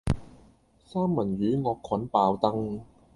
[0.83, 2.81] 三文魚惡菌爆燈